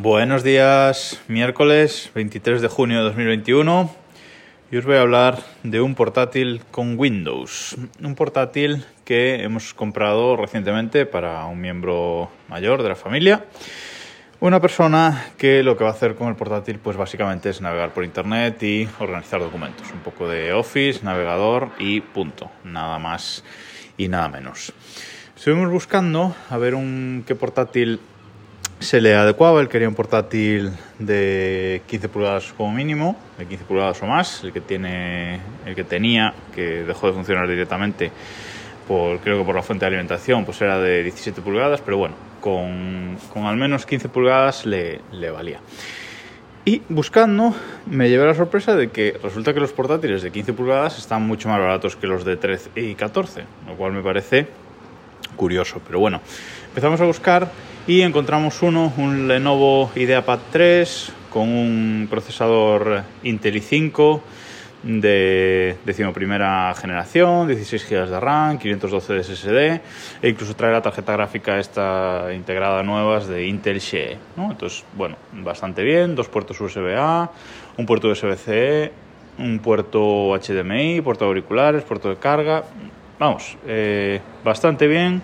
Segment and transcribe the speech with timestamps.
[0.00, 3.90] Buenos días, miércoles 23 de junio de 2021
[4.70, 7.76] y os voy a hablar de un portátil con Windows.
[8.00, 13.46] Un portátil que hemos comprado recientemente para un miembro mayor de la familia.
[14.38, 17.92] Una persona que lo que va a hacer con el portátil pues básicamente es navegar
[17.92, 19.90] por internet y organizar documentos.
[19.90, 22.52] Un poco de Office, navegador y punto.
[22.62, 23.42] Nada más
[23.96, 24.72] y nada menos.
[25.34, 27.98] Estuvimos buscando a ver un, qué portátil
[28.80, 29.60] se le adecuaba.
[29.60, 34.44] Él quería un portátil de 15 pulgadas como mínimo, de 15 pulgadas o más.
[34.44, 38.10] El que, tiene, el que tenía, que dejó de funcionar directamente,
[38.86, 42.14] por, creo que por la fuente de alimentación, pues era de 17 pulgadas, pero bueno,
[42.40, 45.60] con, al menos 15 pulgadas le, le valía.
[46.64, 47.54] Y buscando
[47.86, 51.48] me llevé la sorpresa de que resulta que los portátiles de 15 pulgadas están mucho
[51.48, 54.48] más baratos que los de 13 y 14, lo cual me parece
[55.38, 55.80] curioso.
[55.86, 56.20] Pero bueno,
[56.68, 57.50] empezamos a buscar
[57.86, 64.20] y encontramos uno, un Lenovo IdeaPad 3 con un procesador Intel i5
[64.82, 69.58] de decimoprimera generación, 16 GB de RAM, 512 de SSD
[70.22, 74.18] e incluso trae la tarjeta gráfica esta integrada nuevas de Intel Xee.
[74.36, 74.50] ¿no?
[74.50, 77.30] Entonces, bueno, bastante bien, dos puertos USB-A,
[77.76, 78.92] un puerto USB-C,
[79.38, 82.64] un puerto HDMI, puerto de auriculares, puerto de carga.
[83.18, 85.20] Vamos, eh, bastante bien,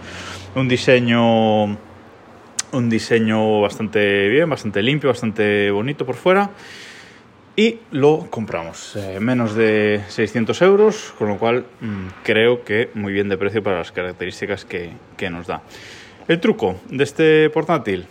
[0.56, 1.66] un diseño
[2.74, 6.50] un diseño bastante bien, bastante limpio, bastante bonito por fuera
[7.56, 8.96] y lo compramos.
[8.96, 13.62] Eh, menos de 600 euros, con lo cual mmm, creo que muy bien de precio
[13.62, 15.62] para las características que, que, nos da.
[16.26, 18.06] El truco de este portátil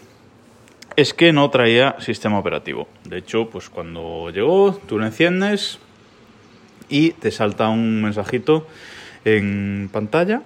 [0.95, 2.87] es que no traía sistema operativo.
[3.03, 5.79] De hecho, pues cuando llegó, tú lo enciendes
[6.87, 8.65] y te salta un mensajito
[9.25, 10.41] en pantalla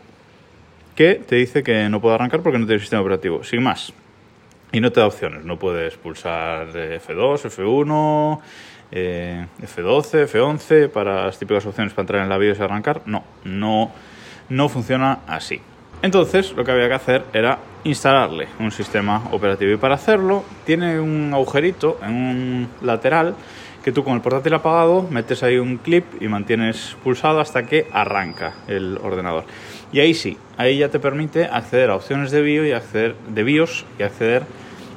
[0.95, 3.43] que te dice que no puede arrancar porque no tiene sistema operativo.
[3.43, 3.93] Sin más.
[4.71, 5.45] Y no te da opciones.
[5.45, 8.39] No puedes pulsar F2, F1,
[8.91, 13.01] eh, F12, F11 para las típicas opciones para entrar en la BIOS y arrancar.
[13.05, 13.91] No, no,
[14.49, 15.61] no funciona así.
[16.01, 20.99] Entonces lo que había que hacer era instalarle un sistema operativo y para hacerlo tiene
[20.99, 23.35] un agujerito en un lateral
[23.87, 27.87] que tú con el portátil apagado metes ahí un clip y mantienes pulsado hasta que
[27.93, 29.45] arranca el ordenador.
[29.93, 33.43] Y ahí sí, ahí ya te permite acceder a opciones de, BIOS y acceder, de
[33.43, 34.43] BIOS y acceder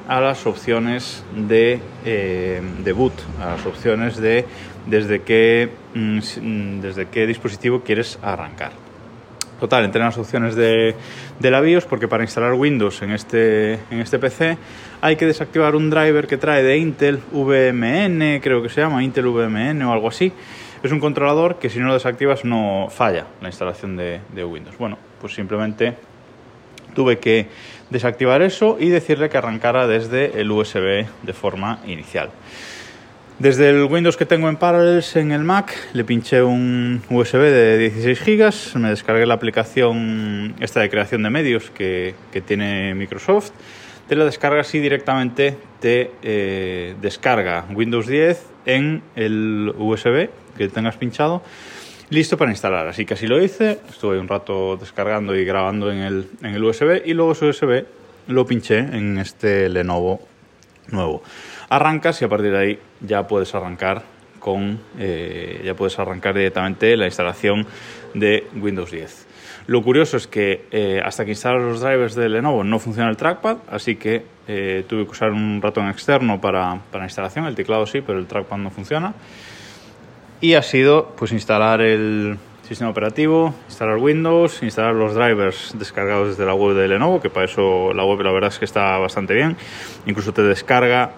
[0.08, 4.44] a las opciones de, eh, de boot, a las opciones de
[4.88, 8.72] desde qué, mm, desde qué dispositivo quieres arrancar.
[9.60, 10.94] Total, entre las opciones de,
[11.38, 14.56] de, la BIOS, porque para instalar Windows en este, en este PC
[15.03, 19.26] hay que desactivar un driver que trae de Intel VMN, creo que se llama Intel
[19.26, 20.32] VMN o algo así.
[20.82, 24.78] Es un controlador que si no lo desactivas no falla la instalación de, de Windows.
[24.78, 25.94] Bueno, pues simplemente
[26.94, 27.48] tuve que
[27.91, 32.31] desactivar eso y decirle que arrancara desde el USB de forma inicial.
[33.40, 37.78] Desde el Windows que tengo en Parallels en el Mac le pinché un USB de
[37.78, 43.52] 16 GB, me descargué la aplicación esta de creación de medios que, que tiene Microsoft.
[44.06, 50.98] Te la descargas y directamente te eh, descarga Windows 10 en el USB que tengas
[50.98, 51.42] pinchado
[52.10, 52.88] listo para instalar.
[52.88, 56.62] Así que así lo hice, estuve un rato descargando y grabando en el, en el
[56.62, 57.86] USB y luego ese USB
[58.26, 60.28] lo pinché en este Lenovo
[60.92, 61.22] nuevo.
[61.68, 64.02] Arrancas y a partir de ahí ya puedes arrancar
[64.38, 67.66] con eh, ya puedes arrancar directamente la instalación
[68.14, 69.26] de Windows 10.
[69.66, 73.16] Lo curioso es que eh, hasta que instalas los drivers de Lenovo no funciona el
[73.16, 77.54] trackpad, así que eh, tuve que usar un ratón externo para, para la instalación, el
[77.54, 79.14] teclado sí, pero el trackpad no funciona
[80.40, 82.38] y ha sido pues instalar el
[82.70, 87.47] sistema operativo, instalar Windows, instalar los drivers descargados desde la web de Lenovo, que para
[87.47, 89.56] eso la web la verdad es que está bastante bien.
[90.06, 91.10] Incluso te descarga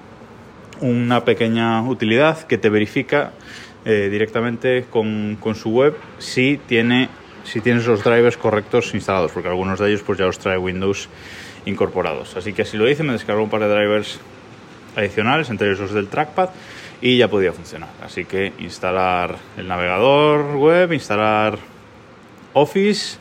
[0.80, 3.32] una pequeña utilidad que te verifica
[3.84, 7.10] eh, directamente con, con, su web si tiene
[7.44, 11.10] si tienes los drivers correctos instalados, porque algunos de ellos pues ya los trae Windows
[11.66, 12.34] incorporados.
[12.34, 14.20] Así que así lo hice, me descargó un par de drivers
[14.96, 16.50] adicionales, entre ellos los del trackpad
[17.00, 17.90] y ya podía funcionar.
[18.02, 21.58] Así que instalar el navegador web, instalar
[22.54, 23.18] Office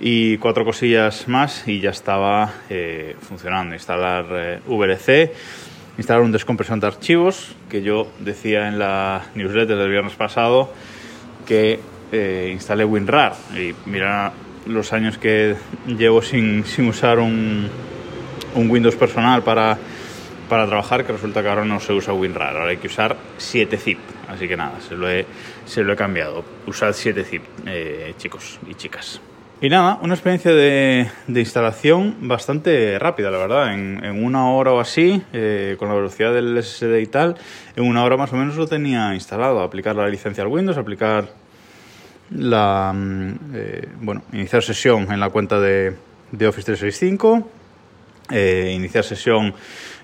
[0.00, 3.74] y cuatro cosillas más y ya estaba eh, funcionando.
[3.74, 5.32] Instalar eh, VLC,
[5.98, 10.72] instalar un descompresor de archivos, que yo decía en la newsletter del viernes pasado
[11.46, 11.80] que
[12.12, 14.32] eh, instalé WinRAR y mira
[14.66, 15.56] los años que
[15.86, 17.68] llevo sin, sin usar un,
[18.54, 19.78] un Windows personal para
[20.52, 23.96] para trabajar que resulta que ahora no se usa WinRAR, ahora hay que usar 7-zip.
[24.28, 25.24] Así que nada, se lo he,
[25.64, 26.44] se lo he cambiado.
[26.66, 29.18] Usad 7-zip, eh, chicos y chicas.
[29.62, 33.72] Y nada, una experiencia de, instalación bastante rápida, la verdad.
[33.72, 37.38] En, una hora o así, eh, con la velocidad del SSD y tal,
[37.74, 39.62] en una hora más o menos lo tenía instalado.
[39.62, 41.30] Aplicar la licencia al Windows, aplicar
[42.28, 42.92] la.
[42.94, 45.96] Mm, eh, bueno, iniciar sesión en la cuenta de,
[46.30, 47.61] de Office 365.
[48.32, 49.54] Eh, iniciar sesión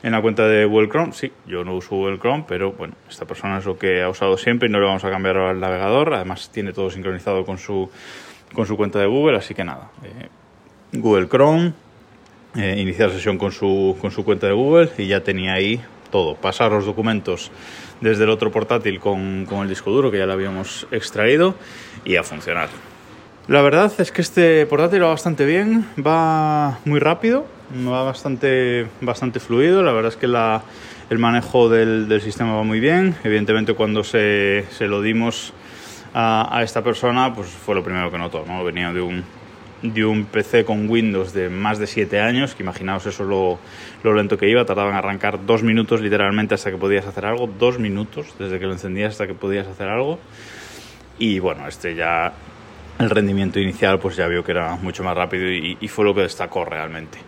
[0.02, 1.12] en la cuenta de Google Chrome.
[1.12, 4.36] Sí, yo no uso Google Chrome, pero bueno, esta persona es lo que ha usado
[4.36, 6.14] siempre y no le vamos a cambiar al navegador.
[6.14, 7.90] Además, tiene todo sincronizado con su
[8.52, 10.28] con su cuenta de Google, así que nada, eh,
[10.92, 11.72] Google Chrome,
[12.56, 16.34] eh, iniciar sesión con su, con su cuenta de Google y ya tenía ahí todo,
[16.34, 17.50] pasar los documentos
[18.00, 21.54] desde el otro portátil con, con el disco duro que ya lo habíamos extraído
[22.04, 22.69] y a funcionar.
[23.48, 29.41] La verdad es que este portátil va bastante bien, va muy rápido, va bastante, bastante
[29.41, 29.82] fluido.
[29.82, 30.62] La verdad es que la,
[31.11, 33.15] el manejo del, del, sistema va muy bien.
[33.25, 35.53] Evidentemente, cuando se, se lo dimos
[36.15, 38.65] a, esta persona, pues fue lo primero que notó, ¿no?
[38.65, 39.25] Venía de un,
[39.82, 43.59] de un PC con Windows de más de 7 años, que imaginaos eso lo,
[44.03, 47.47] lo, lento que iba, tardaba en arrancar dos minutos literalmente hasta que podías hacer algo,
[47.59, 50.19] dos minutos desde que lo encendías hasta que podías hacer algo.
[51.19, 52.32] Y bueno, este ya,
[52.98, 56.22] el rendimiento inicial pues ya vio que era mucho más rápido y, fue lo que
[56.22, 57.18] destacó realmente.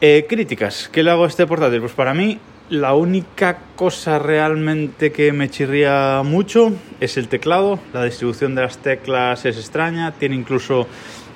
[0.00, 1.80] Eh, críticas, ¿qué le hago a este portátil?
[1.80, 2.38] Pues para mí
[2.70, 7.78] la única cosa realmente que me chirría mucho es el teclado.
[7.92, 10.12] La distribución de las teclas es extraña.
[10.12, 10.86] Tiene incluso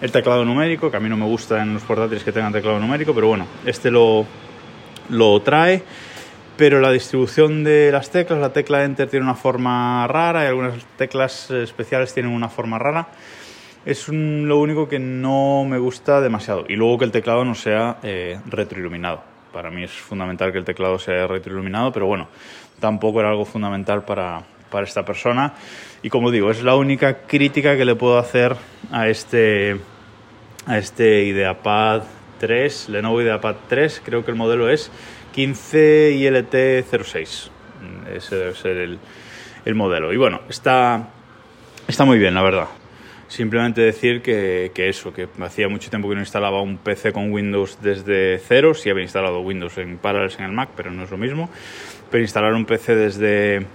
[0.01, 2.81] el teclado numérico, que a mí no me gusta en los portátiles que tengan teclado
[2.81, 4.25] numérico, pero bueno, este lo,
[5.11, 5.83] lo trae.
[6.57, 10.85] Pero la distribución de las teclas, la tecla Enter tiene una forma rara y algunas
[10.97, 13.09] teclas especiales tienen una forma rara.
[13.85, 16.65] Es lo único que no me gusta demasiado.
[16.69, 20.67] Y luego que el teclado no sea eh, retroiluminado para mí es fundamental que el
[20.67, 22.29] teclado sea retroiluminado, pero bueno,
[22.79, 25.55] tampoco era algo fundamental para, para esta persona.
[26.03, 28.55] Y como digo, es la única crítica que le puedo hacer
[28.93, 29.81] a este,
[30.67, 32.03] a este IdeaPad
[32.39, 34.91] 3, Lenovo IdeaPad 3, creo que el modelo es
[35.37, 37.51] 15ILT06.
[38.15, 38.99] Ese debe ser el,
[39.65, 40.13] el modelo.
[40.13, 41.09] Y bueno, está,
[41.87, 42.67] está muy bien, la verdad.
[43.29, 47.33] Simplemente decir que, que, eso, que hacía mucho tiempo que no instalaba un PC con
[47.33, 51.11] Windows desde cero, sí había instalado Windows en Parallels en el Mac, pero no es
[51.11, 51.51] lo mismo.
[52.11, 53.67] Pero instalar un PC desde,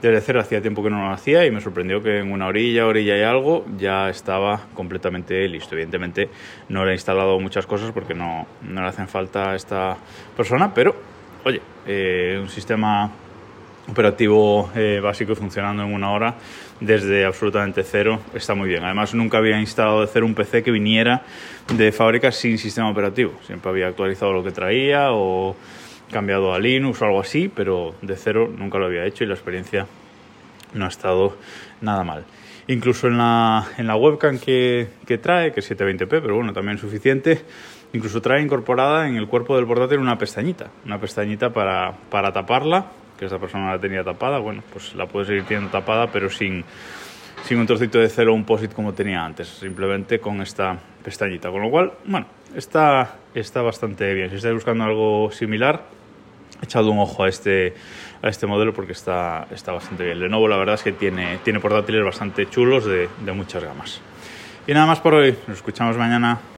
[0.00, 2.86] desde cero hacía tiempo que no lo hacía y me sorprendió que en una orilla,
[2.86, 5.74] orilla y algo ya estaba completamente listo.
[5.74, 6.28] Evidentemente
[6.68, 9.96] no le he instalado muchas cosas porque no, no le hacen falta a esta
[10.36, 10.94] persona, pero
[11.44, 13.10] oye, eh, un sistema
[13.90, 16.34] operativo eh, básico funcionando en una hora
[16.80, 18.84] desde absolutamente cero está muy bien.
[18.84, 21.22] Además, nunca había instalado de cero un PC que viniera
[21.72, 23.32] de fábrica sin sistema operativo.
[23.46, 25.56] Siempre había actualizado lo que traía o
[26.10, 29.34] cambiado a Linux o algo así, pero de cero nunca lo había hecho y la
[29.34, 29.86] experiencia
[30.74, 31.36] no ha estado
[31.80, 32.24] nada mal.
[32.66, 36.78] Incluso en la, en la webcam que, que trae, que es 720p, pero bueno, también
[36.78, 37.42] suficiente,
[37.92, 42.86] incluso trae incorporada en el cuerpo del portátil una pestañita, una pestañita para, para taparla
[43.18, 46.64] que esa persona la tenía tapada, bueno, pues la puede seguir teniendo tapada, pero sin,
[47.42, 51.50] sin un trocito de celo o un POSIT como tenía antes, simplemente con esta pestañita.
[51.50, 54.30] Con lo cual, bueno, está, está bastante bien.
[54.30, 55.82] Si estáis buscando algo similar,
[56.62, 57.74] echado un ojo a este,
[58.22, 60.20] a este modelo porque está, está bastante bien.
[60.20, 64.00] Lenovo la verdad es que tiene, tiene portátiles bastante chulos de, de muchas gamas.
[64.66, 66.57] Y nada más por hoy, nos escuchamos mañana.